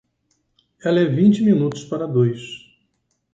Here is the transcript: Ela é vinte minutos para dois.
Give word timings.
Ela 0.83 0.99
é 1.01 1.05
vinte 1.05 1.43
minutos 1.43 1.83
para 1.85 2.07
dois. 2.07 2.41